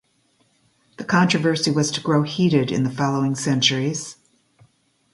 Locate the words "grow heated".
2.01-2.71